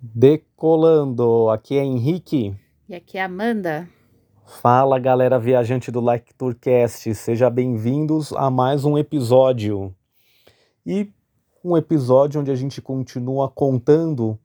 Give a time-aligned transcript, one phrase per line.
[0.00, 2.54] Decolando, aqui é Henrique.
[2.88, 3.88] E aqui é Amanda.
[4.46, 9.92] Fala galera viajante do Like Tourcast, sejam bem-vindos a mais um episódio.
[10.86, 11.10] E
[11.64, 14.38] um episódio onde a gente continua contando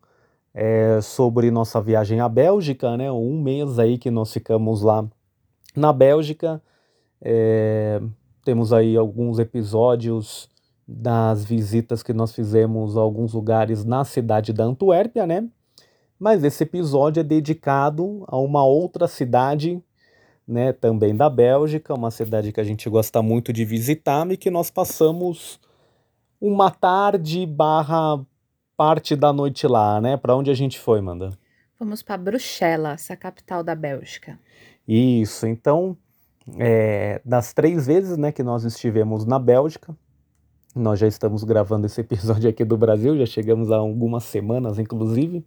[0.55, 3.11] é, sobre nossa viagem à Bélgica, né?
[3.11, 5.07] Um mês aí que nós ficamos lá
[5.75, 6.59] na Bélgica.
[7.21, 8.01] É,
[8.43, 10.49] temos aí alguns episódios
[10.87, 15.47] das visitas que nós fizemos a alguns lugares na cidade da Antuérpia, né?
[16.19, 19.81] Mas esse episódio é dedicado a uma outra cidade,
[20.47, 24.49] né, também da Bélgica, uma cidade que a gente gosta muito de visitar e que
[24.49, 25.59] nós passamos
[26.39, 28.19] uma tarde barra
[28.75, 30.17] parte da noite lá, né?
[30.17, 31.31] Para onde a gente foi, Manda?
[31.77, 34.39] Fomos para Bruxelas, a capital da Bélgica.
[34.87, 35.97] Isso, então,
[36.57, 39.95] é, das três vezes né, que nós estivemos na Bélgica,
[40.75, 45.45] nós já estamos gravando esse episódio aqui do Brasil, já chegamos há algumas semanas, inclusive.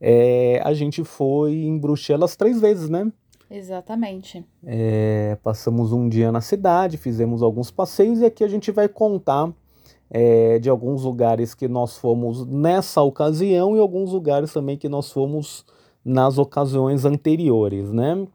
[0.00, 3.10] É, a gente foi em Bruxelas três vezes, né?
[3.50, 4.44] Exatamente.
[4.64, 9.52] É, passamos um dia na cidade, fizemos alguns passeios e aqui a gente vai contar
[10.10, 15.10] é, de alguns lugares que nós fomos nessa ocasião e alguns lugares também que nós
[15.10, 15.64] fomos
[16.04, 18.26] nas ocasiões anteriores, né?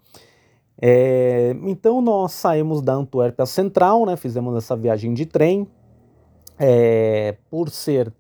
[0.82, 4.16] É, então nós saímos da Antuérpia Central, né?
[4.16, 5.68] Fizemos essa viagem de trem
[6.60, 8.14] é, por ser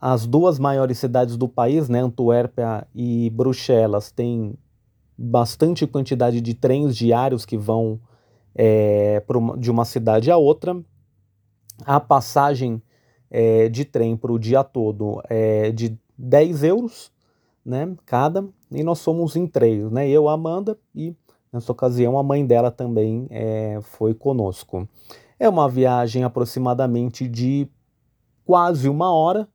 [0.00, 4.54] as duas maiores cidades do país, né, Antuérpia e Bruxelas, têm
[5.16, 8.00] bastante quantidade de trens diários que vão
[8.54, 10.76] é, uma, de uma cidade a outra.
[11.84, 12.82] A passagem
[13.30, 17.12] é, de trem para o dia todo é de 10 euros,
[17.64, 21.14] né, cada, e nós somos em três, né, eu, Amanda e
[21.52, 24.88] nessa ocasião a mãe dela também é, foi conosco.
[25.40, 27.66] É uma viagem aproximadamente de
[28.44, 29.48] quase uma hora,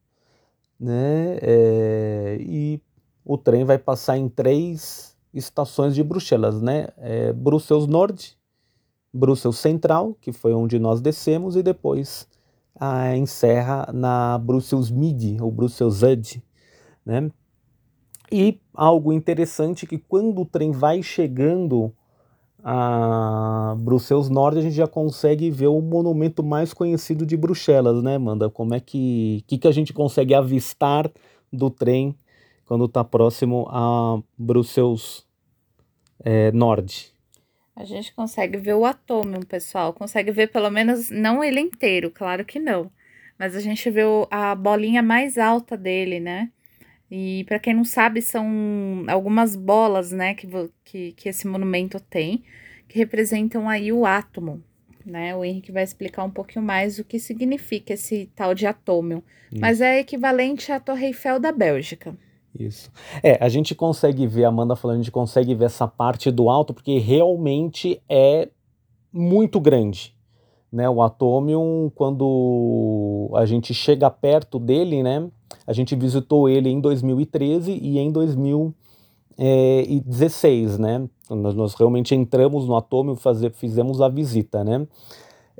[0.79, 1.37] né?
[1.43, 2.81] É, e
[3.23, 6.87] o trem vai passar em três estações de Bruxelas, né?
[6.97, 8.35] É, Bruxelas Nord,
[9.13, 12.27] Bruxelas Central, que foi onde nós descemos, e depois
[13.15, 16.43] encerra na Bruxelas Midi, ou Bruxelas Sud,
[17.05, 17.29] né?
[18.31, 21.93] E algo interessante que quando o trem vai chegando
[22.67, 28.15] a Bruxelas Norte, a gente já consegue ver o monumento mais conhecido de Bruxelas, né,
[28.15, 28.49] Amanda?
[28.49, 31.11] Como é que, que, que a gente consegue avistar
[31.53, 32.15] do trem
[32.65, 35.23] quando está próximo a Bruxelas
[36.23, 37.13] é, Norte?
[37.75, 39.93] A gente consegue ver o atômio, pessoal.
[39.93, 42.89] Consegue ver pelo menos, não ele inteiro, claro que não.
[43.37, 44.01] Mas a gente vê
[44.31, 46.49] a bolinha mais alta dele, né?
[47.09, 50.47] E para quem não sabe, são algumas bolas, né, que,
[50.83, 52.43] que, que esse monumento tem,
[52.87, 54.61] que representam aí o átomo,
[55.05, 55.35] né?
[55.35, 59.23] O Henrique vai explicar um pouquinho mais o que significa esse tal de atômio.
[59.51, 59.61] Isso.
[59.61, 62.17] Mas é equivalente à Torre Eiffel da Bélgica.
[62.57, 62.91] Isso.
[63.21, 66.49] É, a gente consegue ver, a Amanda falando, a gente consegue ver essa parte do
[66.49, 68.49] alto, porque realmente é
[69.11, 70.15] muito grande.
[70.71, 70.89] Né?
[70.89, 75.29] O atômio, quando a gente chega perto dele, né?
[75.65, 81.07] A gente visitou ele em 2013 e em 2016, né?
[81.29, 84.85] Nós, nós realmente entramos no atômio, fazer, fizemos a visita, né?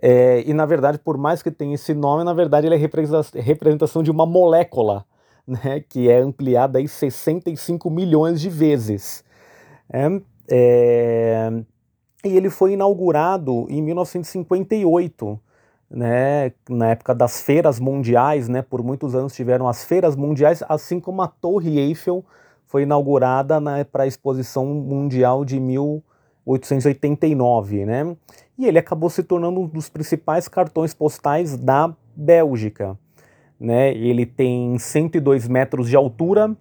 [0.02, 4.04] É, e na verdade, por mais que tenha esse nome, na verdade ele é representação
[4.04, 5.06] de uma molécula,
[5.48, 5.80] né?
[5.80, 9.24] Que é ampliada aí 65 milhões de vezes.
[9.92, 10.08] É,
[10.50, 11.50] é,
[12.24, 15.40] e ele foi inaugurado em 1958
[15.90, 21.00] né, na época das feiras mundiais, né, por muitos anos tiveram as feiras mundiais, assim
[21.00, 22.24] como a Torre Eiffel
[22.66, 28.16] foi inaugurada né, para a Exposição Mundial de 1889, né,
[28.58, 32.98] e ele acabou se tornando um dos principais cartões postais da Bélgica,
[33.60, 36.56] né, ele tem 102 metros de altura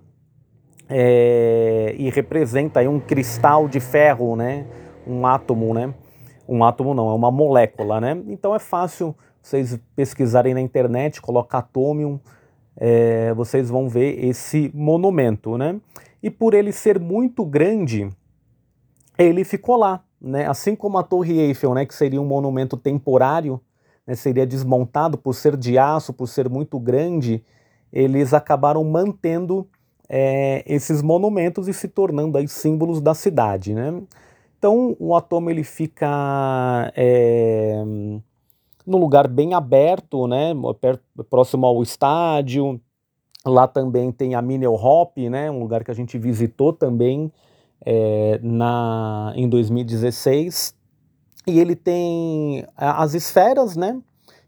[0.89, 4.67] é, e representa um cristal de ferro, né,
[5.06, 5.95] um átomo, né,
[6.49, 8.22] um átomo não, é uma molécula, né?
[8.28, 12.19] Então é fácil vocês pesquisarem na internet, colocar atomium,
[12.77, 15.81] é, vocês vão ver esse monumento, né?
[16.23, 18.08] E por ele ser muito grande,
[19.19, 20.46] ele ficou lá, né?
[20.46, 21.85] Assim como a Torre Eiffel, né?
[21.85, 23.61] Que seria um monumento temporário,
[24.06, 24.14] né?
[24.14, 27.44] seria desmontado por ser de aço, por ser muito grande,
[27.93, 29.69] eles acabaram mantendo
[30.08, 34.02] é, esses monumentos e se tornando aí símbolos da cidade, né?
[34.64, 37.84] Então o atoma ele fica é,
[38.87, 40.55] lugar bem aberto, né,
[41.28, 42.81] próximo ao estádio.
[43.44, 47.31] Lá também tem a Minel Hop, né, um lugar que a gente visitou também
[47.84, 50.75] é, na, em 2016.
[51.46, 54.00] E ele tem as esferas, né,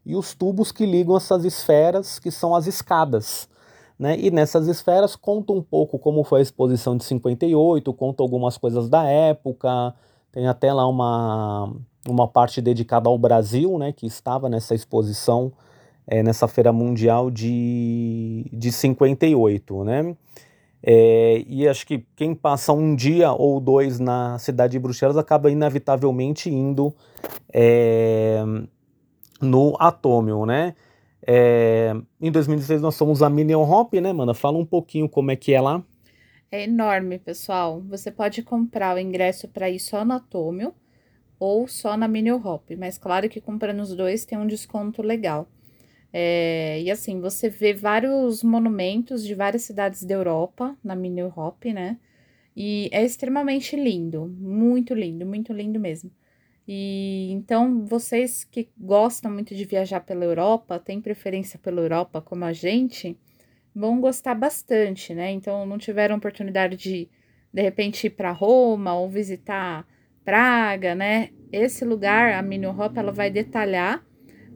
[0.03, 3.51] e os tubos que ligam essas esferas, que são as escadas.
[3.99, 4.19] Né?
[4.19, 8.89] E nessas esferas conta um pouco como foi a exposição de 58, conta algumas coisas
[8.89, 9.95] da época,
[10.31, 11.73] tem até lá uma,
[12.07, 15.51] uma parte dedicada ao Brasil, né, que estava nessa exposição,
[16.07, 19.85] é, nessa Feira Mundial de, de 58.
[19.85, 20.15] Né?
[20.83, 25.51] É, e acho que quem passa um dia ou dois na cidade de Bruxelas acaba
[25.51, 26.95] inevitavelmente indo
[27.53, 28.45] é,
[29.41, 30.75] no Atômio, né?
[31.27, 34.33] É, em 2016 nós somos a Minion Hop, né, Manda?
[34.33, 35.85] Fala um pouquinho como é que é lá.
[36.51, 37.83] É enorme, pessoal.
[37.89, 40.73] Você pode comprar o ingresso para ir só no Atômio
[41.39, 45.49] ou só na Minion Hop, mas claro que comprando os dois tem um desconto legal.
[46.13, 51.65] É, e assim, você vê vários monumentos de várias cidades da Europa na Minion Hop,
[51.67, 51.99] né?
[52.57, 56.11] E é extremamente lindo, muito lindo, muito lindo mesmo.
[56.69, 62.45] E então, vocês que gostam muito de viajar pela Europa, têm preferência pela Europa como
[62.45, 63.17] a gente,
[63.75, 65.31] vão gostar bastante, né?
[65.31, 67.09] Então, não tiveram oportunidade de
[67.53, 69.87] de repente ir para Roma ou visitar
[70.25, 71.31] Praga, né?
[71.53, 74.05] Esse lugar, a Mini Hop, ela vai detalhar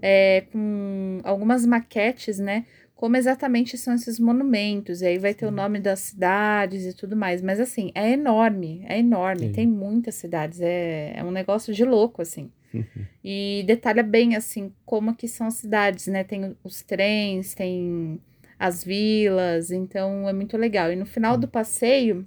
[0.02, 2.66] é, com algumas maquetes, né?
[3.00, 7.17] Como exatamente são esses monumentos, e aí vai ter o nome das cidades e tudo
[7.17, 7.41] mais.
[7.41, 9.52] Mas assim, é enorme, é enorme, Sim.
[9.52, 12.52] tem muitas cidades, é, é um negócio de louco, assim.
[13.25, 16.25] E detalha bem, assim, como que são as cidades, né?
[16.25, 18.20] Tem os trens, tem
[18.58, 20.93] as vilas, então é muito legal.
[20.93, 22.26] E no final do passeio,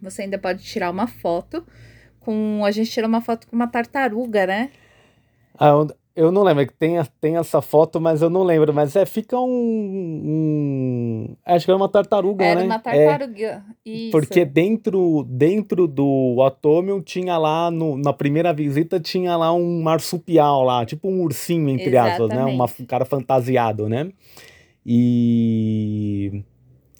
[0.00, 1.66] você ainda pode tirar uma foto
[2.20, 2.64] com.
[2.64, 4.70] A gente tirou uma foto com uma tartaruga, né?
[5.58, 5.72] Ah,
[6.16, 8.72] eu não lembro, é tem, tem essa foto, mas eu não lembro.
[8.72, 9.44] Mas é, fica um.
[10.24, 12.60] um acho que era uma tartaruga, era né?
[12.62, 13.62] Era uma tartaruga.
[13.86, 19.82] É, porque dentro, dentro do Atomium tinha lá, no, na primeira visita, tinha lá um
[19.82, 22.22] marsupial lá, tipo um ursinho, entre Exatamente.
[22.22, 22.44] aspas, né?
[22.46, 24.10] Uma, um cara fantasiado, né?
[24.86, 26.42] E.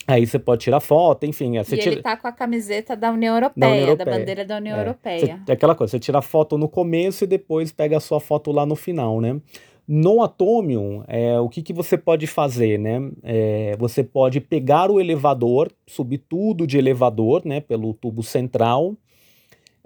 [0.08, 1.56] Aí você pode tirar foto, enfim.
[1.56, 1.94] É, você e tira...
[1.94, 4.11] ele tá com a camiseta da União Europeia, da, União Europeia.
[4.11, 4.81] da bandeira da União é.
[4.81, 5.41] Europeia.
[5.44, 8.20] Você, é aquela coisa, você tira a foto no começo e depois pega a sua
[8.20, 9.41] foto lá no final, né?
[9.88, 13.11] No Atomium, é, o que, que você pode fazer, né?
[13.23, 17.61] É, você pode pegar o elevador, subir tudo de elevador, né?
[17.61, 18.97] Pelo tubo central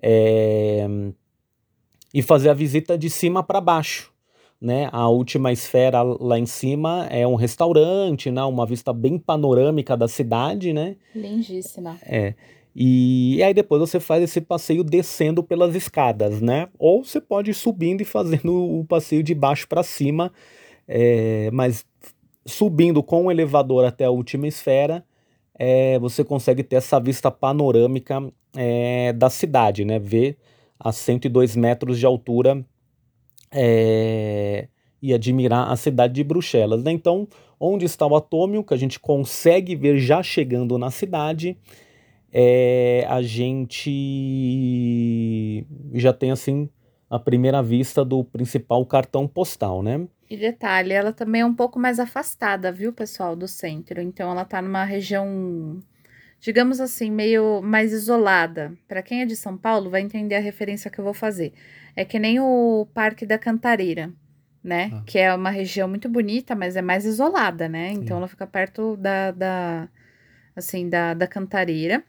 [0.02, 0.86] é,
[2.12, 4.09] e fazer a visita de cima para baixo
[4.60, 4.88] né?
[4.92, 8.42] A última esfera lá em cima é um restaurante, né?
[8.44, 10.96] Uma vista bem panorâmica da cidade, né?
[11.14, 11.96] Lindíssima.
[12.02, 12.34] É.
[12.76, 16.68] E, e aí depois você faz esse passeio descendo pelas escadas, né?
[16.78, 20.30] Ou você pode ir subindo e fazendo o passeio de baixo para cima,
[20.86, 21.84] é, mas
[22.46, 25.04] subindo com o elevador até a última esfera,
[25.58, 28.22] é, você consegue ter essa vista panorâmica
[28.56, 29.98] é, da cidade, né?
[29.98, 30.36] Ver
[30.78, 32.64] a 102 metros de altura
[33.52, 34.68] é,
[35.02, 36.82] e admirar a cidade de Bruxelas.
[36.82, 36.92] Né?
[36.92, 37.26] Então,
[37.58, 41.56] onde está o atômio, que a gente consegue ver já chegando na cidade,
[42.32, 43.86] é, a gente
[45.94, 46.68] já tem assim
[47.08, 50.06] a primeira vista do principal cartão postal, né?
[50.30, 54.00] E detalhe, ela também é um pouco mais afastada, viu, pessoal, do centro.
[54.00, 55.80] Então, ela tá numa região,
[56.38, 58.72] digamos assim, meio mais isolada.
[58.86, 61.52] Para quem é de São Paulo, vai entender a referência que eu vou fazer.
[61.94, 64.12] É que nem o Parque da Cantareira,
[64.62, 64.90] né?
[64.92, 65.02] Ah.
[65.06, 67.92] Que é uma região muito bonita, mas é mais isolada, né?
[67.92, 69.88] Então ela fica perto da, da
[70.54, 72.02] assim, da, da Cantareira.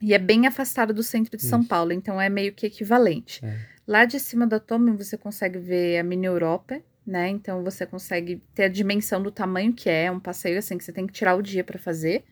[0.00, 1.50] E é bem afastada do centro de Isso.
[1.50, 3.44] São Paulo, então é meio que equivalente.
[3.44, 3.56] É.
[3.86, 7.28] Lá de cima do Atome você consegue ver a mini Europa, né?
[7.28, 10.92] Então você consegue ter a dimensão do tamanho que é, um passeio assim que você
[10.92, 12.24] tem que tirar o dia para fazer.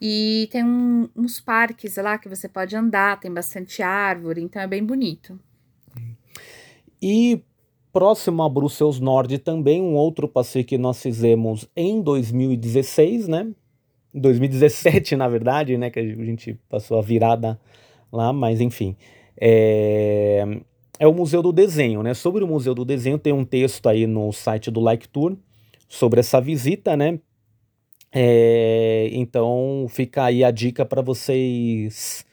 [0.00, 4.66] E tem um, uns parques lá que você pode andar, tem bastante árvore, então é
[4.66, 5.38] bem bonito.
[7.02, 7.42] E
[7.92, 13.50] próximo a Bruxelas Norte também um outro passeio que nós fizemos em 2016, né?
[14.14, 15.90] 2017, na verdade, né?
[15.90, 17.60] Que a gente passou a virada
[18.12, 18.96] lá, mas enfim.
[19.40, 20.44] É,
[20.98, 22.14] é o Museu do Desenho, né?
[22.14, 25.36] Sobre o Museu do Desenho tem um texto aí no site do Like Tour
[25.88, 27.18] sobre essa visita, né?
[28.14, 32.24] É, então fica aí a dica para vocês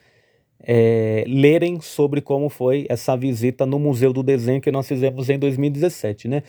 [0.61, 5.39] é, lerem sobre como foi essa visita no Museu do Desenho que nós fizemos em
[5.39, 6.43] 2017, né?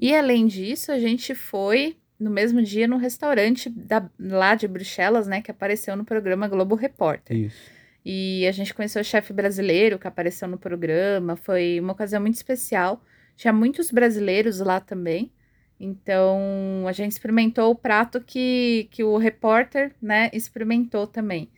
[0.00, 5.26] E além disso, a gente foi no mesmo dia no restaurante da, lá de Bruxelas,
[5.26, 7.36] né, que apareceu no programa Globo Repórter.
[7.36, 7.70] Isso.
[8.04, 12.34] E a gente conheceu o chefe brasileiro que apareceu no programa, foi uma ocasião muito
[12.34, 13.02] especial.
[13.36, 15.32] Tinha muitos brasileiros lá também.
[15.78, 21.48] Então, a gente experimentou o prato que, que o repórter, né, experimentou também.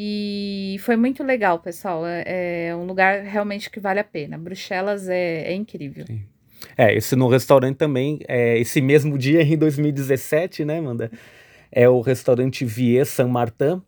[0.00, 2.06] E foi muito legal, pessoal.
[2.06, 4.38] É, é, um lugar realmente que vale a pena.
[4.38, 6.06] Bruxelas é, é incrível.
[6.06, 6.22] Sim.
[6.76, 11.10] É, esse no restaurante também, é, esse mesmo dia em 2017, né, Manda?
[11.72, 13.82] é o restaurante Vier Saint Martin.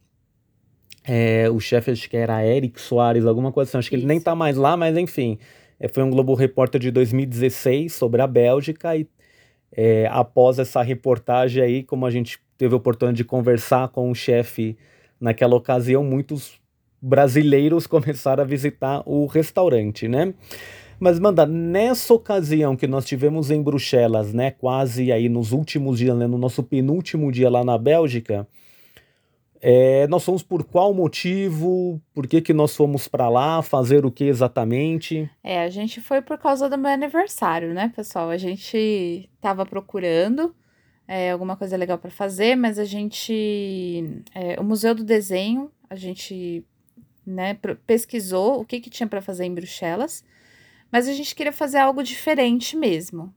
[1.07, 3.79] É, o chefe acho que era Eric Soares, alguma coisa assim.
[3.79, 4.05] Acho que Isso.
[4.05, 5.39] ele nem tá mais lá, mas enfim.
[5.79, 9.09] É, foi um Globo Repórter de 2016 sobre a Bélgica e
[9.73, 14.15] é, após essa reportagem aí, como a gente teve a oportunidade de conversar com o
[14.15, 14.77] chefe
[15.21, 16.61] naquela ocasião, muitos
[17.01, 20.35] brasileiros começaram a visitar o restaurante, né?
[20.99, 26.15] Mas, Manda, nessa ocasião que nós tivemos em Bruxelas, né, quase aí nos últimos dias,
[26.15, 28.47] né, no nosso penúltimo dia lá na Bélgica,
[29.63, 32.01] é, nós fomos por qual motivo?
[32.15, 33.63] Por que, que nós fomos para lá?
[33.63, 35.31] Fazer o que exatamente?
[35.45, 38.31] É, a gente foi por causa do meu aniversário, né, pessoal?
[38.31, 40.55] A gente tava procurando
[41.11, 44.23] é, alguma coisa legal para fazer, mas a gente.
[44.35, 46.65] É, o Museu do Desenho, a gente
[47.27, 50.25] né, pesquisou o que, que tinha para fazer em Bruxelas
[50.91, 53.33] mas a gente queria fazer algo diferente mesmo.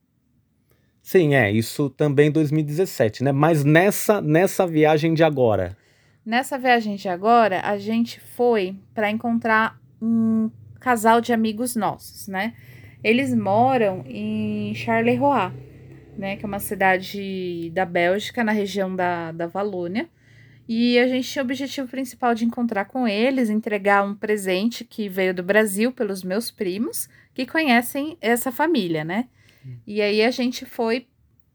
[1.02, 3.32] Sim, é, isso também 2017, né?
[3.32, 5.78] Mas nessa nessa viagem de agora.
[6.26, 10.50] Nessa viagem de agora, a gente foi para encontrar um
[10.80, 12.54] casal de amigos nossos, né?
[13.04, 15.52] Eles moram em Charleroi,
[16.18, 20.10] né, que é uma cidade da Bélgica, na região da, da Valônia.
[20.68, 25.10] E a gente tinha o objetivo principal de encontrar com eles, entregar um presente que
[25.10, 29.28] veio do Brasil pelos meus primos, que conhecem essa família, né?
[29.66, 29.76] Hum.
[29.86, 31.08] E aí a gente foi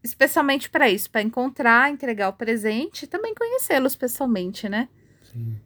[0.02, 4.88] especialmente para isso, para encontrar, entregar o presente e também conhecê-los pessoalmente, né?
[5.22, 5.56] Sim.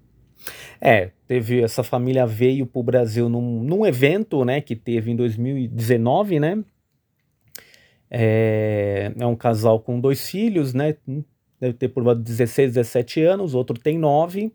[0.81, 5.17] É, teve essa família veio para o Brasil num, num evento, né, que teve em
[5.17, 6.59] 2019, né?
[8.15, 10.95] É, é um casal com dois filhos, né?
[11.63, 14.53] deve ter por volta de 16, 17 anos, outro tem 9,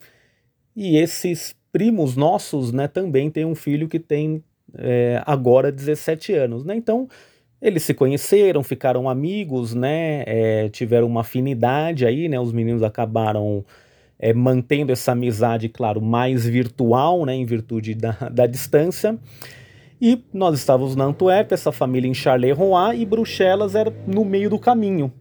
[0.76, 4.44] e esses primos nossos, né, também tem um filho que tem
[4.78, 7.08] é, agora 17 anos, né, então
[7.62, 13.64] eles se conheceram, ficaram amigos, né, é, tiveram uma afinidade aí, né, os meninos acabaram
[14.20, 19.18] é, mantendo essa amizade, claro, mais virtual, né, em virtude da, da distância,
[20.00, 24.60] e nós estávamos na Antuérpia, essa família em Charleroi, e Bruxelas era no meio do
[24.60, 25.12] caminho,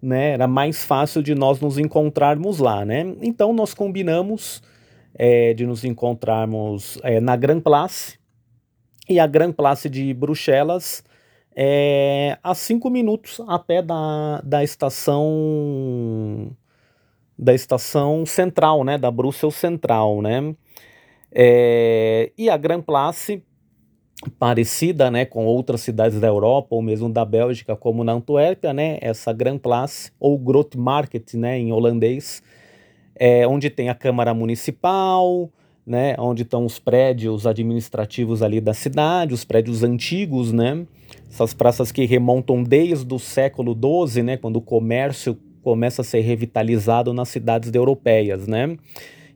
[0.00, 3.14] né, era mais fácil de nós nos encontrarmos lá, né?
[3.22, 4.62] Então nós combinamos
[5.14, 8.18] é, de nos encontrarmos é, na Grand Place
[9.08, 11.04] e a Grand Place de Bruxelas
[11.56, 16.50] é a cinco minutos a pé da, da estação
[17.38, 20.54] da estação central, né, da Bruxelas Central, né?
[21.32, 23.42] É, e a Grand Place
[24.30, 28.98] parecida né, com outras cidades da Europa ou mesmo da Bélgica, como na Antuérpia, né,
[29.00, 32.42] essa Grand Place ou Groot Market né, em holandês,
[33.14, 35.50] é, onde tem a Câmara Municipal,
[35.86, 40.86] né, onde estão os prédios administrativos ali da cidade, os prédios antigos, né,
[41.30, 43.76] essas praças que remontam desde o século
[44.08, 48.76] XII, né, quando o comércio começa a ser revitalizado nas cidades europeias, né,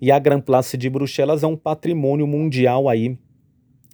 [0.00, 3.18] e a Grand Place de Bruxelas é um patrimônio mundial aí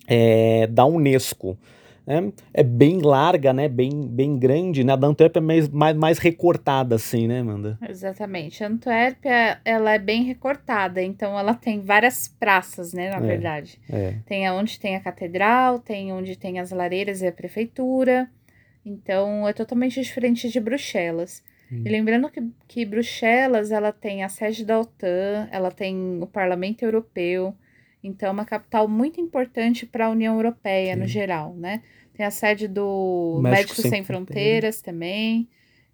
[0.07, 1.59] é, da Unesco.
[2.07, 2.33] Né?
[2.53, 3.67] É bem larga, né?
[3.67, 4.93] Bem, bem grande, né?
[4.93, 7.79] A da Antuérpia é mais, mais, mais recortada, assim, né, Amanda?
[7.89, 8.63] Exatamente.
[8.63, 13.81] A Antuérpia, ela é bem recortada, então ela tem várias praças, né, na é, verdade.
[13.89, 14.17] É.
[14.27, 18.29] Tem onde tem a catedral, tem onde tem as lareiras e a prefeitura.
[18.85, 21.43] Então, é totalmente diferente de Bruxelas.
[21.73, 21.85] Hum.
[21.87, 26.83] E lembrando que, que Bruxelas, ela tem a sede da OTAN, ela tem o Parlamento
[26.83, 27.55] Europeu,
[28.05, 31.01] então, é uma capital muito importante para a União Europeia Sim.
[31.01, 31.83] no geral, né?
[32.13, 35.49] Tem a sede do Médicos Sem, Sem Fronteiras também.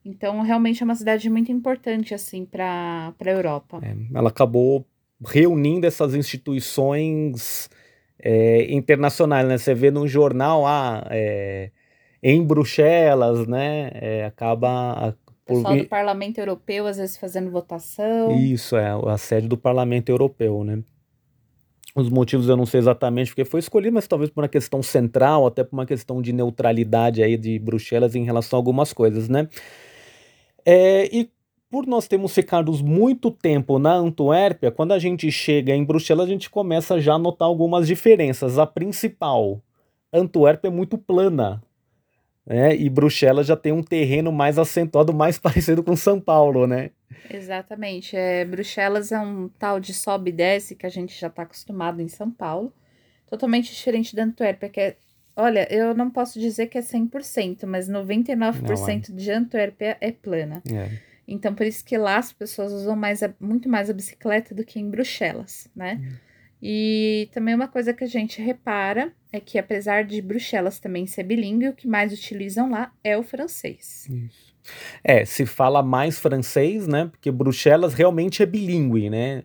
[0.05, 3.81] Então, realmente é uma cidade muito importante, assim, para a Europa.
[3.83, 4.85] É, ela acabou
[5.25, 7.71] reunindo essas instituições
[8.19, 9.57] é, internacionais, né?
[9.57, 11.71] Você vê num jornal, ah, é,
[12.21, 13.93] em Bruxelas, né?
[13.95, 15.17] É, acaba...
[15.47, 18.33] O pessoal do Parlamento Europeu, às vezes, fazendo votação.
[18.33, 20.83] Isso, é, a sede do Parlamento Europeu, né?
[21.94, 25.47] Os motivos eu não sei exatamente porque foi escolhido, mas talvez por uma questão central,
[25.47, 29.49] até por uma questão de neutralidade aí de Bruxelas em relação a algumas coisas, né?
[30.64, 31.28] É, e
[31.70, 36.28] por nós termos ficado muito tempo na Antuérpia, quando a gente chega em Bruxelas, a
[36.28, 38.59] gente começa já a notar algumas diferenças.
[38.59, 39.62] A principal,
[40.12, 41.62] Antuérpia é muito plana,
[42.47, 42.75] né?
[42.75, 46.90] E Bruxelas já tem um terreno mais acentuado, mais parecido com São Paulo, né?
[47.32, 48.16] Exatamente.
[48.16, 52.00] É, Bruxelas é um tal de sobe e desce que a gente já está acostumado
[52.00, 52.73] em São Paulo.
[53.26, 54.97] Totalmente diferente da Antuérpia, que é.
[55.37, 59.18] Olha, eu não posso dizer que é 100%, mas 99% não, é.
[59.18, 60.61] de Antuérpia é plana.
[60.70, 60.90] É.
[61.26, 64.64] Então, por isso que lá as pessoas usam mais a, muito mais a bicicleta do
[64.64, 66.00] que em Bruxelas, né?
[66.02, 66.16] Hum.
[66.61, 71.22] E também uma coisa que a gente repara é que, apesar de Bruxelas também ser
[71.22, 74.08] bilíngue, o que mais utilizam lá é o francês.
[74.08, 74.50] Isso.
[75.02, 77.06] É, se fala mais francês, né?
[77.10, 79.44] Porque Bruxelas realmente é bilíngue, né?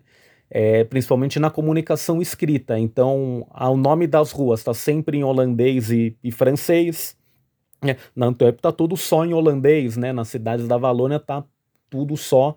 [0.50, 2.78] É, principalmente na comunicação escrita.
[2.78, 7.16] Então, o nome das ruas está sempre em holandês e, e francês.
[7.82, 10.12] É, na Antwerp está tudo só em holandês, né?
[10.12, 11.44] Nas cidades da Valônia está
[11.90, 12.56] tudo só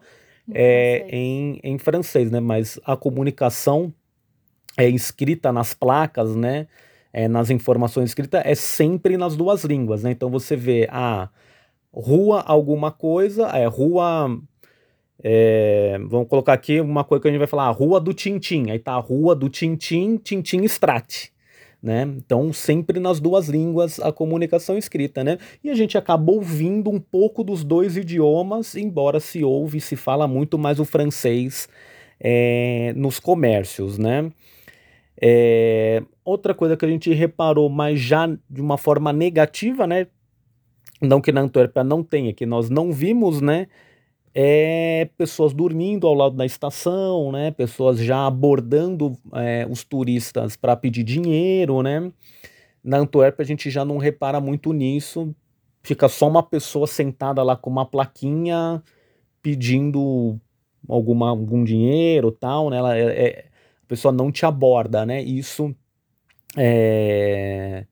[0.51, 2.39] é, em, em francês, né?
[2.39, 3.93] Mas a comunicação
[4.77, 6.67] é escrita nas placas, né?
[7.11, 10.11] É, nas informações escritas é sempre nas duas línguas, né?
[10.11, 11.29] Então você vê a ah,
[11.91, 14.39] rua alguma coisa, é rua.
[15.21, 18.69] É, vamos colocar aqui uma coisa que a gente vai falar, a rua do Tintim.
[18.69, 21.29] Aí tá a rua do Tintim, Tintim Strat.
[21.81, 22.03] Né?
[22.17, 25.37] Então, sempre nas duas línguas a comunicação escrita, né?
[25.63, 30.27] E a gente acabou ouvindo um pouco dos dois idiomas, embora se ouve se fala
[30.27, 31.69] muito mais o francês
[32.19, 34.29] é, nos comércios, né?
[35.21, 40.07] É, outra coisa que a gente reparou, mas já de uma forma negativa, né?
[41.01, 43.67] Não que na Antuérpia não tenha, que nós não vimos, né?
[44.33, 47.51] É pessoas dormindo ao lado da estação, né?
[47.51, 52.11] Pessoas já abordando é, os turistas para pedir dinheiro, né?
[52.83, 55.33] Na Antuérpia a gente já não repara muito nisso.
[55.81, 58.83] Fica só uma pessoa sentada lá com uma plaquinha
[59.41, 60.39] pedindo
[60.87, 62.77] alguma, algum dinheiro tal, né?
[62.77, 63.45] Ela é, é
[63.83, 65.21] a pessoa não te aborda, né?
[65.21, 65.75] Isso
[66.57, 67.85] é,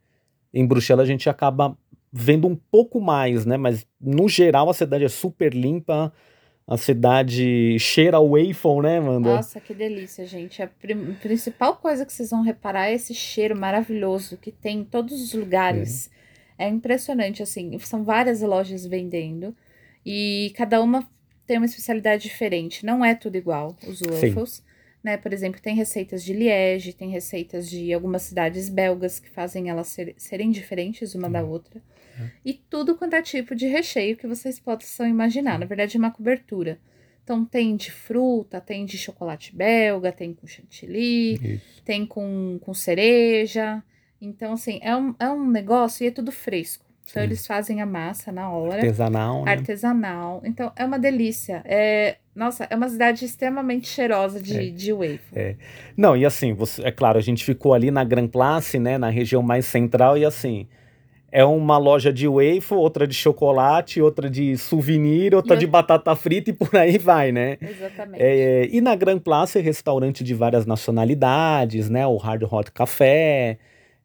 [0.53, 1.77] em Bruxelas a gente acaba
[2.11, 3.57] vendo um pouco mais, né?
[3.57, 6.11] Mas no geral a cidade é super limpa.
[6.65, 9.35] A cidade cheira o waffle, né, Amanda?
[9.35, 10.61] Nossa, que delícia, gente.
[10.61, 10.69] A
[11.21, 15.33] principal coisa que vocês vão reparar é esse cheiro maravilhoso que tem em todos os
[15.33, 16.11] lugares.
[16.57, 17.79] É, é impressionante, assim.
[17.79, 19.55] São várias lojas vendendo
[20.05, 21.07] e cada uma
[21.45, 22.85] tem uma especialidade diferente.
[22.85, 24.49] Não é tudo igual, os waffles.
[24.55, 24.63] Sim.
[25.07, 25.15] Né?
[25.15, 29.87] Por exemplo, tem receitas de Liege, tem receitas de algumas cidades belgas que fazem elas
[29.87, 31.81] ser, serem diferentes uma da outra.
[32.43, 35.57] E tudo quanto é tipo de recheio que vocês possam imaginar.
[35.57, 36.77] Na verdade, é uma cobertura.
[37.23, 41.81] Então, tem de fruta, tem de chocolate belga, tem com chantilly, Isso.
[41.85, 43.81] tem com, com cereja.
[44.19, 46.85] Então, assim, é um, é um negócio e é tudo fresco.
[47.09, 47.27] Então, Sim.
[47.27, 48.75] eles fazem a massa na hora.
[48.75, 49.51] Artesanal, né?
[49.51, 50.41] Artesanal.
[50.43, 51.61] Então, é uma delícia.
[51.65, 54.69] É, nossa, é uma cidade extremamente cheirosa de, é.
[54.69, 54.91] de.
[55.33, 55.55] É.
[55.95, 59.09] Não, e assim, você, é claro, a gente ficou ali na Grand Place, né, na
[59.09, 60.67] região mais central, e assim,
[61.31, 66.15] é uma loja de waffle, outra de chocolate, outra de souvenir, outra e de batata
[66.15, 67.57] frita e por aí vai, né?
[67.61, 68.21] Exatamente.
[68.21, 72.05] É, e na Grand Place, restaurante de várias nacionalidades, né?
[72.05, 73.57] O Hard Hot Café,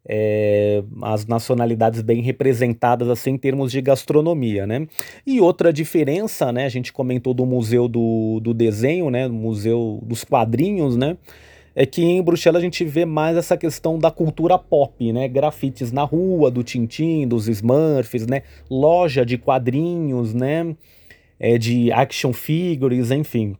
[0.08, 4.86] é, as nacionalidades bem representadas assim em termos de gastronomia, né?
[5.26, 6.64] E outra diferença, né?
[6.64, 9.28] A gente comentou do Museu do, do Desenho, né?
[9.28, 11.16] Museu dos Quadrinhos, né?
[11.74, 15.26] é que em Bruxelas a gente vê mais essa questão da cultura pop, né?
[15.28, 18.42] Grafites na rua, do Tintin, dos Smurfs, né?
[18.70, 20.76] Loja de quadrinhos, né?
[21.40, 23.56] É, de action figures, enfim.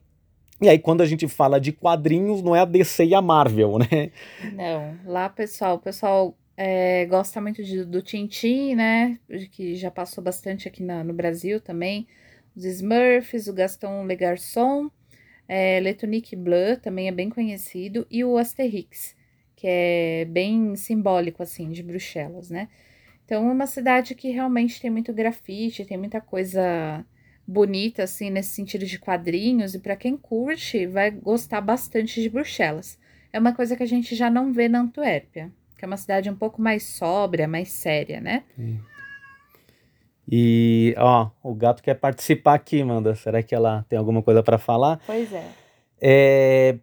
[0.63, 3.77] E aí, quando a gente fala de quadrinhos, não é a DC e a Marvel,
[3.79, 4.11] né?
[4.53, 9.19] Não, lá, pessoal, o pessoal é, gosta muito de, do Tintin, né?
[9.51, 12.07] Que já passou bastante aqui na, no Brasil também.
[12.55, 14.89] Os Smurfs, o Gaston Le Garçon
[15.47, 19.15] é, Letonique Bleu também é bem conhecido, e o Asterix,
[19.55, 22.69] que é bem simbólico, assim, de Bruxelas, né?
[23.25, 27.05] Então, é uma cidade que realmente tem muito grafite, tem muita coisa
[27.47, 32.97] bonita, assim, nesse sentido de quadrinhos, e para quem curte, vai gostar bastante de Bruxelas.
[33.31, 36.29] É uma coisa que a gente já não vê na Antuérpia, que é uma cidade
[36.29, 38.43] um pouco mais sóbria, mais séria, né?
[38.55, 38.79] Sim.
[40.29, 43.13] E, ó, o gato quer participar aqui, Manda.
[43.15, 45.01] Será que ela tem alguma coisa para falar?
[45.05, 45.49] Pois é.
[46.01, 46.77] é.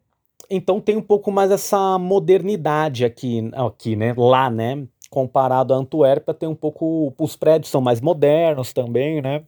[0.50, 4.14] Então tem um pouco mais essa modernidade aqui, aqui, né?
[4.16, 4.86] Lá, né?
[5.08, 7.14] Comparado a Antuérpia, tem um pouco.
[7.18, 9.42] Os prédios são mais modernos também, né?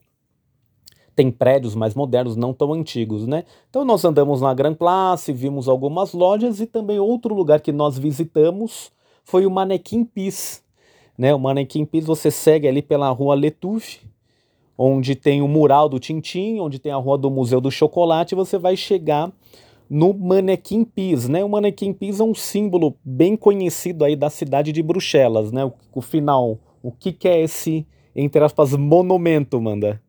[1.15, 3.43] Tem prédios mais modernos, não tão antigos, né?
[3.69, 7.97] Então nós andamos na Grand Place, vimos algumas lojas e também outro lugar que nós
[7.97, 8.91] visitamos
[9.23, 10.61] foi o Manequim Peace,
[11.17, 11.33] né?
[11.33, 14.01] O Manequim Pis você segue ali pela rua Letouche,
[14.77, 18.57] onde tem o mural do Tintim, onde tem a rua do Museu do Chocolate, você
[18.57, 19.31] vai chegar
[19.89, 21.43] no Manequim Pis, né?
[21.43, 25.63] O Manequim Pis é um símbolo bem conhecido aí da cidade de Bruxelas, né?
[25.65, 30.01] O, o final, o que, que é esse, entre aspas, monumento, Manda?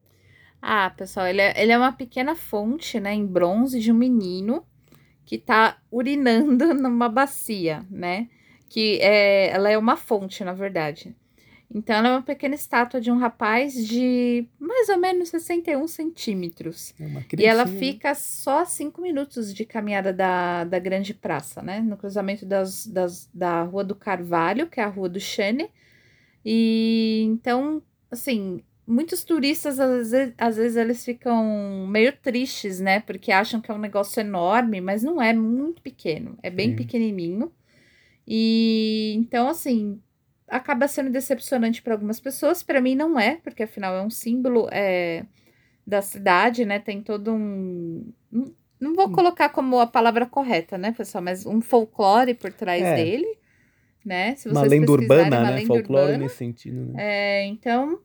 [0.66, 4.64] Ah, pessoal, ele é, ele é uma pequena fonte, né, em bronze de um menino
[5.26, 8.28] que tá urinando numa bacia, né?
[8.74, 11.14] que é, ela é uma fonte, na verdade.
[11.72, 16.92] Então, ela é uma pequena estátua de um rapaz de mais ou menos 61 centímetros.
[16.98, 21.80] É e ela fica só a 5 minutos de caminhada da, da grande praça, né?
[21.80, 25.70] No cruzamento das, das, da Rua do Carvalho, que é a Rua do Chene.
[26.44, 33.00] E então, assim, muitos turistas, às vezes, às vezes, eles ficam meio tristes, né?
[33.00, 36.76] Porque acham que é um negócio enorme, mas não é muito pequeno, é bem Sim.
[36.76, 37.52] pequenininho.
[38.26, 40.00] E então, assim,
[40.48, 42.62] acaba sendo decepcionante para algumas pessoas.
[42.62, 45.24] Para mim, não é, porque afinal é um símbolo é,
[45.86, 46.78] da cidade, né?
[46.78, 48.12] Tem todo um.
[48.80, 49.12] Não vou hum.
[49.12, 51.22] colocar como a palavra correta, né, pessoal?
[51.22, 52.96] Mas um folclore por trás é.
[52.96, 53.38] dele,
[54.04, 54.34] né?
[54.36, 55.56] Se vocês uma lenda urbana, uma né?
[55.56, 56.18] Lenda folclore urbana.
[56.18, 56.94] nesse sentido, né?
[56.96, 58.00] É, então,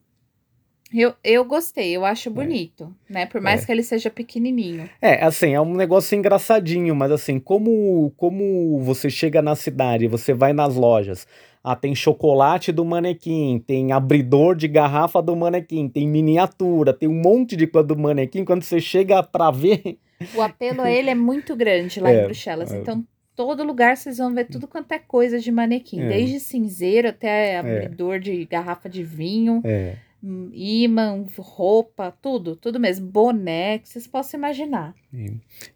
[0.94, 2.32] eu, eu gostei, eu acho é.
[2.32, 3.14] bonito, é.
[3.14, 3.26] né?
[3.26, 3.66] Por mais é.
[3.66, 4.90] que ele seja pequenininho.
[5.02, 10.34] É, assim, é um negócio engraçadinho, mas assim, como, como você chega na cidade, você
[10.34, 11.28] vai nas lojas,
[11.64, 17.22] ah, tem chocolate do manequim, tem abridor de garrafa do manequim, tem miniatura, tem um
[17.22, 20.00] monte de coisa do manequim, quando você chega pra ver...
[20.36, 22.78] O apelo a ele é muito grande lá é, em Bruxelas, é.
[22.80, 26.10] então todo lugar vocês vão ver tudo quanto é coisa de manequim, é.
[26.10, 29.62] desde cinzeiro até abridor de garrafa de vinho...
[29.64, 30.09] É
[30.54, 34.94] imã, roupa, tudo, tudo mesmo, boné, que vocês possam imaginar.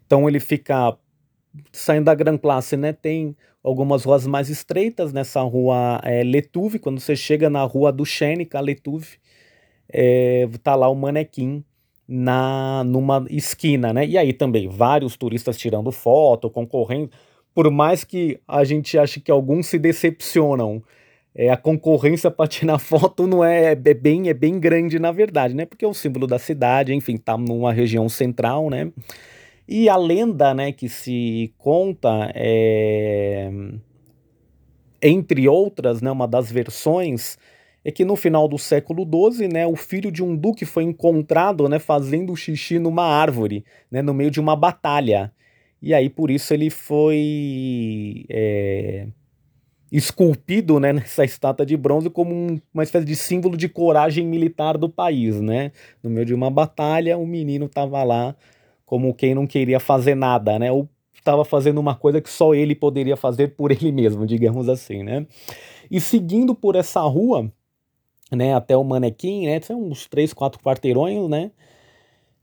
[0.06, 0.96] Então ele fica
[1.72, 2.92] saindo da Gran Place, né?
[2.92, 8.04] Tem algumas ruas mais estreitas nessa rua é, Letuve, quando você chega na rua do
[8.04, 9.18] Xênica, Letuve,
[9.88, 11.64] é, tá lá o manequim
[12.06, 14.06] na numa esquina, né?
[14.06, 17.10] E aí também vários turistas tirando foto, concorrendo,
[17.54, 20.82] por mais que a gente ache que alguns se decepcionam
[21.34, 25.54] é, a concorrência para tirar foto não é, é, bem é bem grande na verdade,
[25.54, 25.66] né?
[25.66, 28.92] Porque é o símbolo da cidade, enfim, tá numa região central, né?
[29.66, 33.50] E a lenda, né, que se conta é
[35.04, 37.36] entre outras, né, uma das versões
[37.84, 41.68] é que no final do século XII, né, o filho de um duque foi encontrado,
[41.68, 45.30] né, fazendo xixi numa árvore, né, no meio de uma batalha.
[45.82, 49.06] E aí por isso ele foi é,
[49.96, 54.76] esculpido né, nessa estátua de bronze como um, uma espécie de símbolo de coragem militar
[54.76, 55.70] do país, né?
[56.02, 58.34] No meio de uma batalha, o menino estava lá
[58.84, 60.72] como quem não queria fazer nada, né?
[60.72, 65.04] Ou estava fazendo uma coisa que só ele poderia fazer por ele mesmo, digamos assim,
[65.04, 65.28] né?
[65.88, 67.48] E seguindo por essa rua,
[68.32, 71.52] né, até o manequim, né, são uns três, quatro quarteirões, né?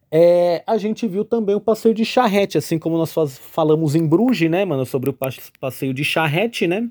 [0.10, 4.50] É, a gente viu também o passeio de charrete, assim como nós falamos em Bruges,
[4.50, 5.18] né, mano, sobre o
[5.60, 6.90] passeio de charrete, né?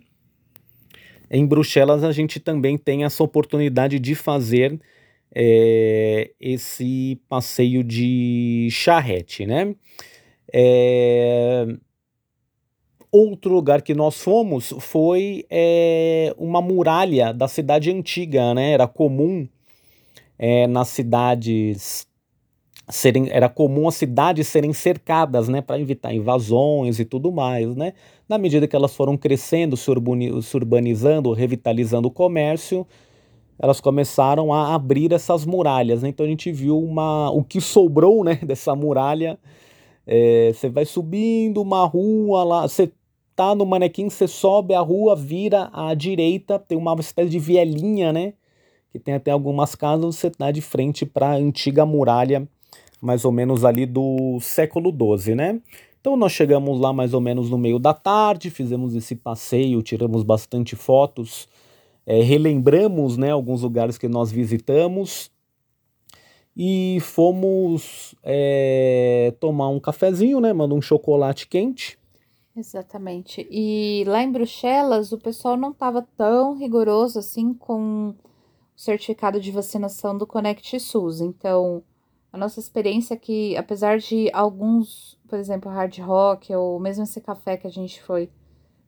[1.30, 4.80] Em Bruxelas, a gente também tem essa oportunidade de fazer
[5.32, 9.74] é, esse passeio de charrete, né?
[10.52, 11.66] É...
[13.12, 18.72] Outro lugar que nós fomos foi é, uma muralha da cidade antiga, né?
[18.72, 19.48] Era comum
[20.38, 22.06] é, nas cidades
[22.90, 27.92] serem, era comum as cidades serem cercadas, né, para evitar invasões e tudo mais, né?
[28.28, 32.86] Na medida que elas foram crescendo, se, urbanizando, revitalizando o comércio,
[33.58, 36.08] elas começaram a abrir essas muralhas, né?
[36.08, 39.38] Então a gente viu uma, o que sobrou, né, dessa muralha.
[40.06, 42.90] É, você vai subindo uma rua lá, você
[43.36, 48.12] tá no manequim, você sobe a rua, vira à direita, tem uma espécie de vielinha,
[48.12, 48.34] né?
[48.92, 52.48] Que tem até algumas casas, você tá de frente para a antiga muralha
[53.00, 55.60] mais ou menos ali do século XII, né?
[56.00, 60.22] Então nós chegamos lá mais ou menos no meio da tarde, fizemos esse passeio, tiramos
[60.22, 61.46] bastante fotos,
[62.06, 65.30] é, relembramos né, alguns lugares que nós visitamos
[66.56, 70.52] e fomos é, tomar um cafezinho, né?
[70.52, 71.98] Mandou um chocolate quente.
[72.56, 73.46] Exatamente.
[73.50, 78.14] E lá em Bruxelas o pessoal não estava tão rigoroso assim com o
[78.74, 81.20] certificado de vacinação do Connect SUS.
[81.20, 81.82] Então
[82.32, 87.20] a nossa experiência é que, apesar de alguns, por exemplo, hard rock ou mesmo esse
[87.20, 88.30] café que a gente foi,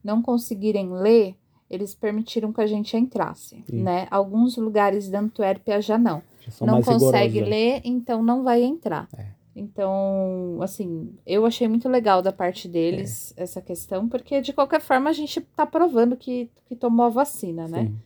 [0.03, 1.37] não conseguirem ler,
[1.69, 3.83] eles permitiram que a gente entrasse, Sim.
[3.83, 4.07] né?
[4.11, 6.23] Alguns lugares da Antuérpia já não.
[6.41, 7.49] Já não consegue né?
[7.49, 9.09] ler, então não vai entrar.
[9.17, 9.27] É.
[9.55, 13.43] Então, assim, eu achei muito legal da parte deles é.
[13.43, 17.67] essa questão, porque de qualquer forma a gente tá provando que, que tomou a vacina,
[17.69, 17.85] né?
[17.85, 17.99] Sim.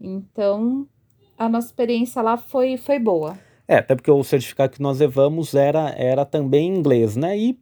[0.00, 0.86] Então,
[1.38, 3.38] a nossa experiência lá foi, foi boa.
[3.68, 7.36] É, até porque o certificado que nós levamos era, era também em inglês, né?
[7.36, 7.58] E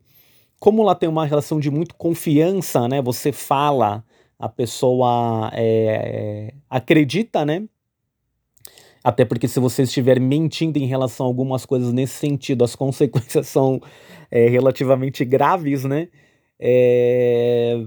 [0.60, 3.00] como lá tem uma relação de muito confiança, né?
[3.02, 4.04] Você fala,
[4.38, 7.66] a pessoa é, acredita, né?
[9.02, 13.46] Até porque se você estiver mentindo em relação a algumas coisas nesse sentido, as consequências
[13.48, 13.80] são
[14.30, 16.08] é, relativamente graves, né?
[16.58, 17.84] É,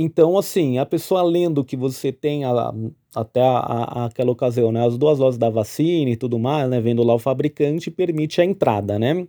[0.00, 2.72] então, assim, a pessoa lendo que você tem a,
[3.14, 6.80] até a, a, aquela ocasião, né, as duas doses da vacina e tudo mais, né,
[6.80, 9.26] vendo lá o fabricante, permite a entrada, né?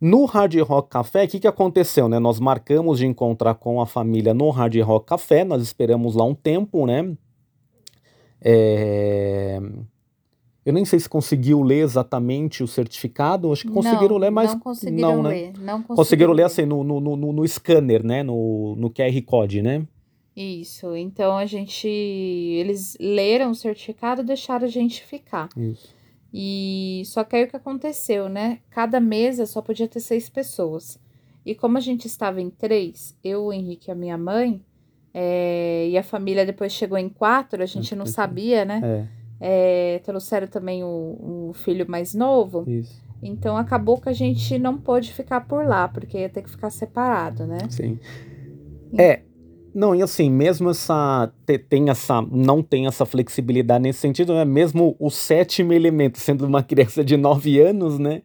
[0.00, 2.18] No Hard Rock Café, o que, que aconteceu, né?
[2.18, 6.34] Nós marcamos de encontrar com a família no Hard Rock Café, nós esperamos lá um
[6.34, 7.16] tempo, né?
[8.40, 9.58] É...
[10.66, 14.52] Eu nem sei se conseguiu ler exatamente o certificado, acho que conseguiram não, ler, mas
[14.52, 15.28] não conseguiram não, né?
[15.28, 15.52] ler.
[15.60, 18.24] Não conseguiram, Conseguiram ler assim no, no, no, no scanner, né?
[18.24, 19.86] No, no QR Code, né?
[20.36, 21.86] Isso, então a gente.
[21.88, 25.48] Eles leram o certificado e deixaram a gente ficar.
[25.56, 25.94] Isso.
[26.34, 28.58] E só que aí o que aconteceu, né?
[28.68, 30.98] Cada mesa só podia ter seis pessoas.
[31.44, 34.60] E como a gente estava em três, eu, o Henrique e a minha mãe,
[35.14, 38.16] é, e a família depois chegou em quatro, a gente não Entendi.
[38.16, 38.80] sabia, né?
[38.84, 39.06] É,
[39.40, 42.64] É, trouxeram também o, o filho mais novo.
[42.66, 43.04] isso.
[43.22, 46.70] Então acabou que a gente não pôde ficar por lá, porque ia ter que ficar
[46.70, 47.58] separado, né?
[47.70, 47.98] Sim.
[48.96, 49.20] É,
[49.74, 54.44] não, e assim, mesmo essa, te- tem essa, não tem essa flexibilidade nesse sentido, né?
[54.44, 58.22] Mesmo o sétimo elemento, sendo uma criança de 9 anos, né?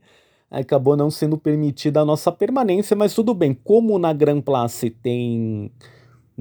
[0.49, 3.53] Acabou não sendo permitida a nossa permanência, mas tudo bem.
[3.53, 5.71] Como na Grand Place tem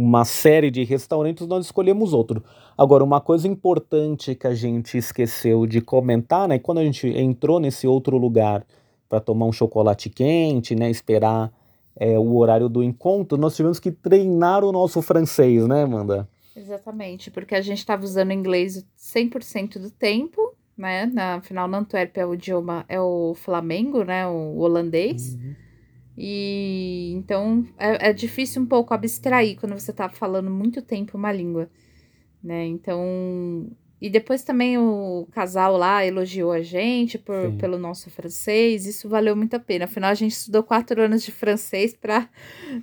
[0.03, 2.43] uma série de restaurantes, nós escolhemos outro.
[2.77, 6.59] Agora, uma coisa importante que a gente esqueceu de comentar, né?
[6.59, 8.67] Quando a gente entrou nesse outro lugar
[9.11, 10.89] para tomar um chocolate quente, né?
[10.89, 11.53] Esperar
[11.95, 16.27] é, o horário do encontro, nós tivemos que treinar o nosso francês, né, Amanda?
[16.57, 21.05] Exatamente, porque a gente estava usando inglês 100% do tempo, né?
[21.13, 24.27] Na, afinal, na Antuérpia o idioma é o flamengo, né?
[24.27, 25.37] O holandês.
[26.17, 31.33] E então é, é difícil um pouco abstrair quando você tá falando muito tempo uma
[31.33, 31.71] língua,
[32.43, 32.67] né?
[32.67, 33.71] Então.
[34.01, 37.57] E depois também o casal lá elogiou a gente por, Sim.
[37.59, 39.85] pelo nosso francês, isso valeu muito a pena.
[39.85, 42.29] Afinal, a gente estudou quatro anos de francês para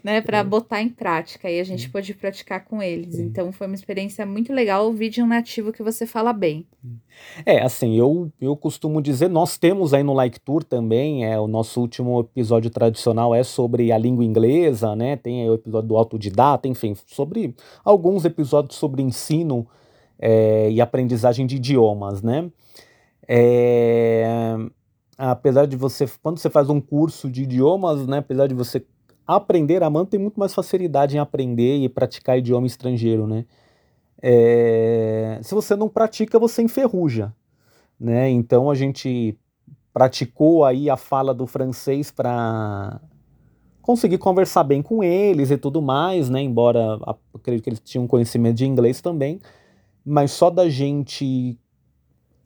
[0.04, 0.50] né, pra Sim.
[0.50, 3.16] botar em prática e a gente pôde praticar com eles.
[3.16, 3.24] Sim.
[3.24, 6.66] Então foi uma experiência muito legal ouvir de um nativo que você fala bem.
[7.46, 11.48] É, assim, eu, eu costumo dizer, nós temos aí no Like Tour também, é, o
[11.48, 15.16] nosso último episódio tradicional é sobre a língua inglesa, né?
[15.16, 19.68] Tem aí o episódio do autodidata, enfim, sobre alguns episódios sobre ensino
[20.20, 22.50] é, e aprendizagem de idiomas, né?
[23.28, 24.56] É,
[25.18, 28.20] apesar de você, quando você faz um curso de idiomas, né?
[28.20, 28.86] Apesar de você
[29.26, 33.46] aprender, a Amanda tem muito mais facilidade em aprender e praticar idioma estrangeiro, né?
[34.22, 37.34] É, se você não pratica, você enferruja,
[38.00, 38.30] né?
[38.30, 39.38] Então a gente
[39.94, 43.02] praticou aí a fala do francês para
[43.82, 46.42] conseguir conversar bem com eles e tudo mais, né?
[46.42, 47.00] Embora
[47.34, 49.40] acredito que eles tinham conhecimento de inglês também,
[50.08, 51.60] mas só da gente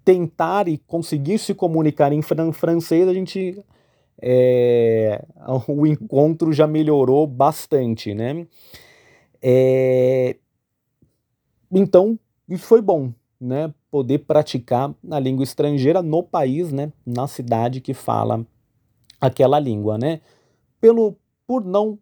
[0.04, 3.63] tentar e conseguir se comunicar em fran- francês, a gente
[4.21, 5.24] é,
[5.67, 8.47] o encontro já melhorou bastante, né?
[9.41, 10.38] É,
[11.71, 12.19] então,
[12.50, 13.74] isso foi bom, né?
[13.89, 16.91] Poder praticar a língua estrangeira no país, né?
[17.06, 18.45] Na cidade que fala
[19.19, 20.21] aquela língua, né?
[20.80, 22.00] Pelo, por não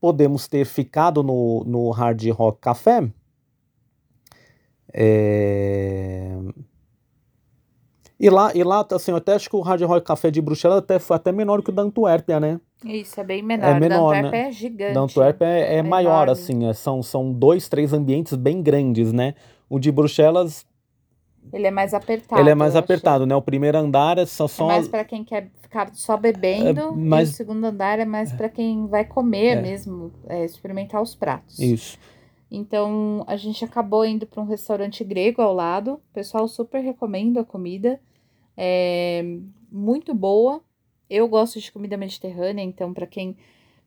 [0.00, 3.10] podemos ter ficado no, no Hard Rock Café,
[4.94, 6.36] é,
[8.18, 10.78] e lá, e lá, assim, eu até acho que o Hard Rock Café de Bruxelas
[10.78, 12.60] até foi até menor que o da Antuérpia, né?
[12.84, 13.66] Isso, é bem menor.
[13.68, 14.48] É menor, da Antuérpia né?
[14.48, 14.94] é gigante.
[14.94, 16.30] Da Antuérpia é, é É maior, enorme.
[16.32, 19.34] assim, é, são, são dois, três ambientes bem grandes, né?
[19.68, 20.64] O de Bruxelas,
[21.52, 22.40] Ele é mais apertado.
[22.40, 22.84] ele é mais acho.
[22.84, 23.34] apertado, né?
[23.34, 26.80] O primeiro andar é só, É só mais para quem quer ficar só bebendo.
[26.80, 29.60] É, mas- E o segundo andar é mais para quem vai comer É.
[29.62, 31.58] mesmo, é, experimentar os pratos.
[31.58, 31.98] isso.
[32.54, 35.94] Então a gente acabou indo para um restaurante grego ao lado.
[35.94, 37.98] O pessoal super recomenda a comida.
[38.54, 39.24] É
[39.70, 40.62] muito boa.
[41.08, 43.36] Eu gosto de comida mediterrânea, então para quem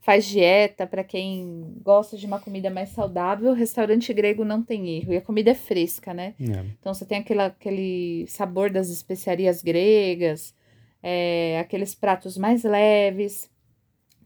[0.02, 5.14] faz dieta, para quem gosta de uma comida mais saudável, restaurante grego não tem erro.
[5.14, 6.34] E a comida é fresca, né?
[6.40, 6.66] É.
[6.80, 10.56] Então você tem aquela, aquele sabor das especiarias gregas,
[11.04, 13.50] é, aqueles pratos mais leves,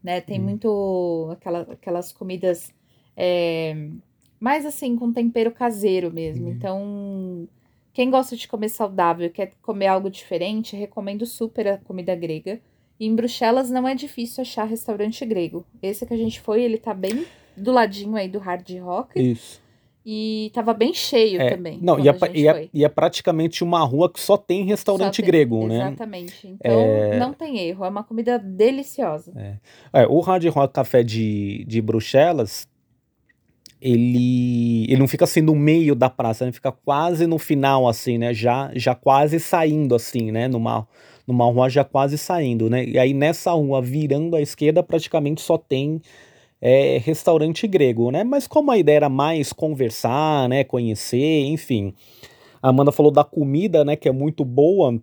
[0.02, 0.22] né?
[0.22, 0.44] Tem Hum.
[0.44, 2.72] muito aquela, aquelas comidas
[3.16, 3.74] é,
[4.40, 6.46] mais assim, com tempero caseiro mesmo.
[6.46, 6.52] Uhum.
[6.52, 7.48] Então,
[7.92, 12.58] quem gosta de comer saudável e quer comer algo diferente, recomendo super a comida grega.
[12.98, 15.64] E em Bruxelas não é difícil achar restaurante grego.
[15.82, 17.24] Esse que a gente foi, ele tá bem
[17.56, 19.20] do ladinho aí do Hard Rock.
[19.20, 19.60] Isso.
[20.04, 21.78] E tava bem cheio É, também.
[21.82, 25.22] não, e é, e, é, e é praticamente uma rua que só tem restaurante Só
[25.22, 25.76] tem- grego, né?
[25.76, 26.48] Exatamente.
[26.48, 27.84] Então, não tem erro.
[27.84, 29.32] É uma comida deliciosa.
[29.92, 32.66] É, o Hard Rock Café de, de Bruxelas,
[33.80, 38.18] ele, ele não fica assim no meio da praça, ele fica quase no final, assim,
[38.18, 38.34] né?
[38.34, 40.48] Já, já quase saindo, assim, né?
[40.48, 40.86] Numa,
[41.26, 42.84] numa rua já quase saindo, né?
[42.84, 46.00] E aí nessa rua, virando à esquerda, praticamente só tem
[46.60, 48.22] é, restaurante grego, né?
[48.22, 50.62] Mas como a ideia era mais conversar, né?
[50.62, 51.94] Conhecer, enfim.
[52.62, 53.96] A Amanda falou da comida, né?
[53.96, 55.00] Que é muito boa.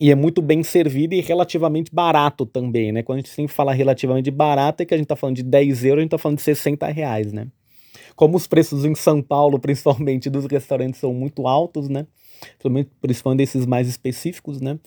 [0.00, 3.02] E é muito bem servido e relativamente barato também, né?
[3.02, 5.84] Quando a gente sempre fala relativamente barato, é que a gente tá falando de 10
[5.84, 7.48] euros, a gente tá falando de 60 reais, né?
[8.18, 12.04] Como os preços em São Paulo, principalmente, dos restaurantes são muito altos, né?
[13.00, 14.78] principalmente desses mais específicos, né?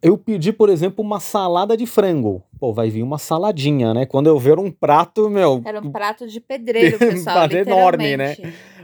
[0.00, 2.42] Eu pedi, por exemplo, uma salada de frango.
[2.60, 4.06] Pô, vai vir uma saladinha, né?
[4.06, 5.60] Quando eu ver um prato, meu.
[5.64, 7.50] Era um prato de pedreiro, pessoal.
[7.50, 8.36] enorme, né?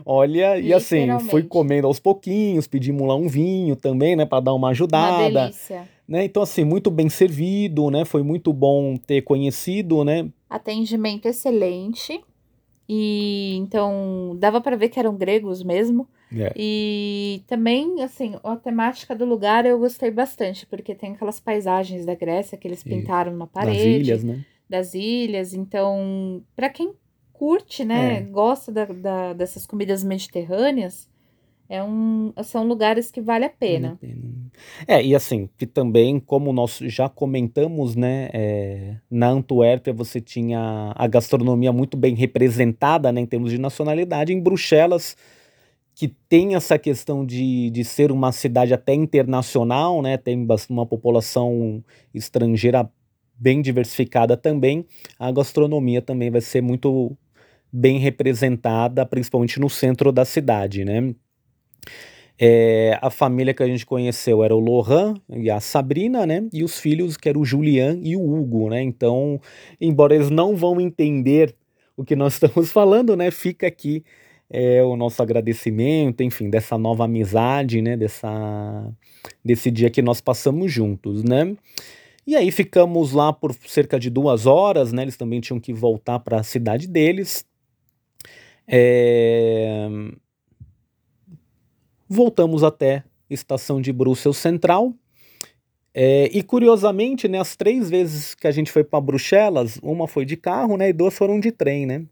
[0.05, 4.55] Olha, e assim, fui comendo aos pouquinhos, pedimos lá um vinho também, né, para dar
[4.55, 5.29] uma ajudada.
[5.29, 5.89] Uma delícia.
[6.07, 6.25] Né?
[6.25, 8.05] Então, assim, muito bem servido, né?
[8.05, 10.29] Foi muito bom ter conhecido, né?
[10.51, 12.21] Atendimento excelente.
[12.89, 16.09] E então dava para ver que eram gregos mesmo.
[16.37, 16.53] É.
[16.57, 22.15] E também, assim, a temática do lugar eu gostei bastante, porque tem aquelas paisagens da
[22.15, 23.37] Grécia que eles pintaram e...
[23.37, 23.79] na parede.
[23.79, 24.45] Das ilhas, né?
[24.69, 25.55] Das ilhas.
[25.55, 26.93] Então, para quem
[27.33, 28.21] curte, né, é.
[28.21, 31.09] gosta da, da, dessas comidas mediterrâneas,
[31.69, 33.97] é um, são lugares que vale a pena.
[34.01, 34.21] Pena.
[34.87, 40.93] É, e assim, que também, como nós já comentamos, né, é, na Antuérpia você tinha
[40.95, 45.17] a gastronomia muito bem representada, né, em termos de nacionalidade, em Bruxelas,
[45.95, 51.83] que tem essa questão de, de ser uma cidade até internacional, né, tem uma população
[52.13, 52.91] estrangeira
[53.37, 54.85] bem diversificada também,
[55.19, 57.17] a gastronomia também vai ser muito
[57.73, 61.15] bem representada, principalmente no centro da cidade, né.
[62.39, 66.47] É, a família que a gente conheceu era o Lohan e a Sabrina, né?
[66.53, 68.83] E os filhos que eram o Julian e o Hugo, né?
[68.83, 69.41] Então,
[69.81, 71.55] embora eles não vão entender
[71.97, 73.31] o que nós estamos falando, né?
[73.31, 74.05] Fica aqui
[74.51, 77.97] é, o nosso agradecimento, enfim, dessa nova amizade, né?
[77.97, 78.93] Dessa,
[79.45, 81.57] desse dia que nós passamos juntos, né?
[82.27, 85.03] E aí ficamos lá por cerca de duas horas, né?
[85.03, 87.47] Eles também tinham que voltar para a cidade deles.
[88.67, 89.89] É
[92.15, 94.95] voltamos até estação de Bruxelas Central.
[95.93, 100.25] É, e curiosamente, né, as três vezes que a gente foi para Bruxelas, uma foi
[100.25, 102.05] de carro, né, e duas foram de trem, né?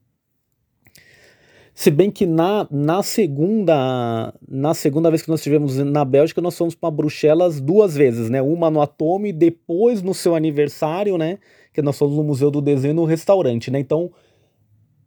[1.75, 6.57] Se bem que na, na segunda na segunda vez que nós estivemos na Bélgica, nós
[6.57, 8.43] fomos para Bruxelas duas vezes, né?
[8.43, 11.39] Uma no Atome, depois no seu aniversário, né?
[11.73, 13.79] Que nós fomos no Museu do Desenho no restaurante, né?
[13.79, 14.13] Então,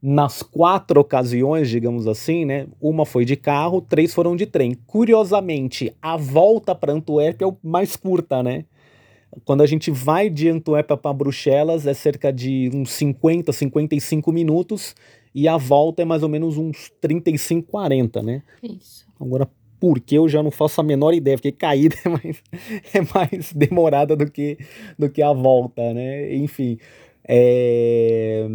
[0.08, 2.68] nas quatro ocasiões, digamos assim, né?
[2.80, 4.78] Uma foi de carro, três foram de trem.
[4.86, 8.66] Curiosamente, a volta para Antuérpia é mais curta, né?
[9.44, 14.96] Quando a gente vai de Antuérpia para Bruxelas é cerca de uns 50, 55 minutos
[15.34, 18.44] e a volta é mais ou menos uns 35, 40, né?
[18.62, 19.08] Isso.
[19.20, 22.44] Agora, por que eu já não faço a menor ideia, porque caída é mais,
[22.94, 24.60] é mais demorada do que,
[25.00, 26.36] do que a volta, né?
[26.36, 26.78] Enfim,
[27.28, 28.48] é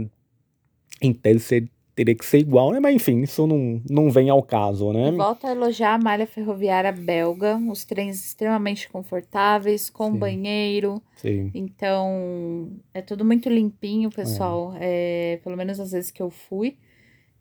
[1.00, 2.80] em tese teria que ser igual, né?
[2.80, 5.10] Mas enfim, isso não, não vem ao caso, né?
[5.10, 10.18] Volto a elogiar a malha ferroviária belga, os trens extremamente confortáveis, com Sim.
[10.18, 11.02] banheiro.
[11.16, 11.50] Sim.
[11.54, 14.74] Então, é tudo muito limpinho, pessoal.
[14.80, 15.34] É.
[15.34, 15.40] é.
[15.44, 16.76] pelo menos às vezes que eu fui.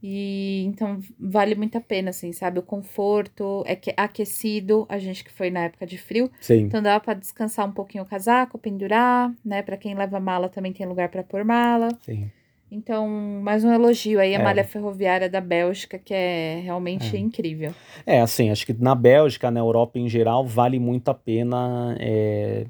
[0.02, 2.60] E então vale muito a pena, assim, sabe?
[2.60, 6.32] O conforto, é que aquecido, a gente que foi na época de frio.
[6.40, 6.62] Sim.
[6.62, 9.62] Então dá para descansar um pouquinho o casaco, pendurar, né?
[9.62, 11.90] Para quem leva mala também tem lugar para pôr mala.
[12.02, 12.30] Sim.
[12.72, 13.08] Então,
[13.42, 14.44] mais um elogio aí à é.
[14.44, 17.20] malha ferroviária da Bélgica, que é realmente é.
[17.20, 17.74] incrível.
[18.06, 22.68] É, assim, acho que na Bélgica, na Europa em geral, vale muito a pena é,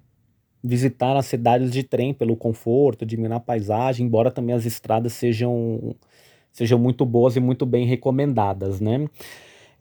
[0.64, 5.94] visitar as cidades de trem pelo conforto, diminuir a paisagem, embora também as estradas sejam,
[6.52, 9.06] sejam muito boas e muito bem recomendadas, né?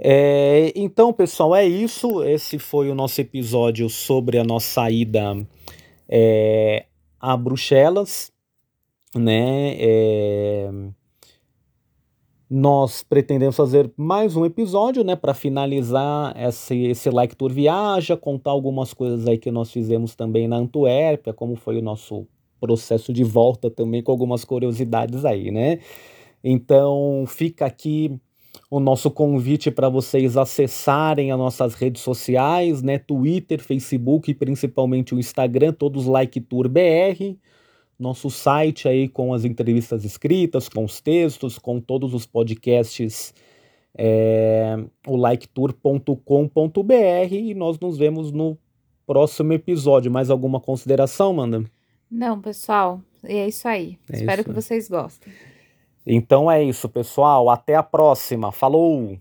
[0.01, 2.25] É, então, pessoal, é isso.
[2.25, 5.37] Esse foi o nosso episódio sobre a nossa ida
[6.09, 6.87] é,
[7.21, 8.33] a Bruxelas
[9.15, 9.75] né?
[9.79, 10.71] É...
[12.51, 18.53] Nós pretendemos fazer mais um episódio, né, para finalizar esse, esse Like Tour Viaja, contar
[18.53, 22.27] algumas coisas aí que nós fizemos também na Antuérpia, como foi o nosso
[22.59, 25.81] processo de volta também, com algumas curiosidades aí, né?
[26.43, 28.19] Então, fica aqui
[28.71, 32.99] o nosso convite para vocês acessarem as nossas redes sociais, né?
[32.99, 37.37] Twitter, Facebook e principalmente o Instagram, todos Like Tour BR
[37.99, 43.35] nosso site aí com as entrevistas escritas, com os textos, com todos os podcasts,
[43.97, 46.93] é, o liketour.com.br
[47.33, 48.57] e nós nos vemos no
[49.07, 50.11] próximo episódio.
[50.11, 51.65] Mais alguma consideração, Manda?
[52.11, 53.99] Não, pessoal, é isso aí.
[54.11, 54.49] É Espero isso.
[54.51, 55.33] que vocês gostem.
[56.07, 57.51] Então é isso, pessoal.
[57.51, 58.53] Até a próxima.
[58.53, 59.19] Falou!